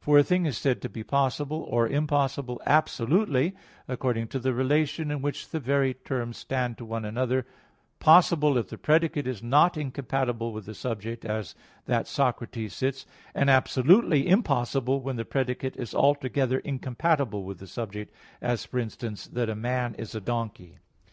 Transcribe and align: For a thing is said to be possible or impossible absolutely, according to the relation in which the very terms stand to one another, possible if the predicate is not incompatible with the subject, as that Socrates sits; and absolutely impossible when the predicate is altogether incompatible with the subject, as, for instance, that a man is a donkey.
For 0.00 0.18
a 0.18 0.24
thing 0.24 0.46
is 0.46 0.58
said 0.58 0.82
to 0.82 0.88
be 0.88 1.04
possible 1.04 1.62
or 1.70 1.86
impossible 1.86 2.60
absolutely, 2.66 3.54
according 3.86 4.26
to 4.30 4.40
the 4.40 4.52
relation 4.52 5.12
in 5.12 5.22
which 5.22 5.48
the 5.50 5.60
very 5.60 5.94
terms 5.94 6.38
stand 6.38 6.76
to 6.78 6.84
one 6.84 7.04
another, 7.04 7.46
possible 8.00 8.58
if 8.58 8.66
the 8.68 8.76
predicate 8.76 9.28
is 9.28 9.44
not 9.44 9.76
incompatible 9.76 10.52
with 10.52 10.66
the 10.66 10.74
subject, 10.74 11.24
as 11.24 11.54
that 11.86 12.08
Socrates 12.08 12.74
sits; 12.74 13.06
and 13.32 13.48
absolutely 13.48 14.26
impossible 14.26 15.00
when 15.02 15.14
the 15.14 15.24
predicate 15.24 15.76
is 15.76 15.94
altogether 15.94 16.58
incompatible 16.58 17.44
with 17.44 17.60
the 17.60 17.68
subject, 17.68 18.12
as, 18.42 18.64
for 18.64 18.80
instance, 18.80 19.28
that 19.28 19.48
a 19.48 19.54
man 19.54 19.94
is 19.94 20.16
a 20.16 20.20
donkey. 20.20 20.78